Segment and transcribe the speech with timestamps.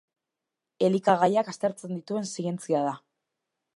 [0.87, 2.95] Elikagaiak aztertzen dituen zientzia da.